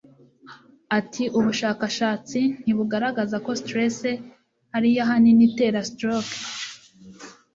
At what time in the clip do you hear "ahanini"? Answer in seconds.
5.05-5.43